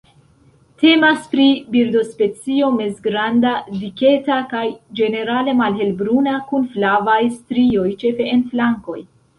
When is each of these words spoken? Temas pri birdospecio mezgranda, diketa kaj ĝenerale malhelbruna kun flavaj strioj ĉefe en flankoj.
Temas 0.83 1.27
pri 1.33 1.45
birdospecio 1.75 2.71
mezgranda, 2.79 3.51
diketa 3.83 4.39
kaj 4.55 4.65
ĝenerale 5.03 5.57
malhelbruna 5.63 6.37
kun 6.51 6.69
flavaj 6.75 7.21
strioj 7.39 7.89
ĉefe 8.05 8.33
en 8.37 8.49
flankoj. 8.55 9.01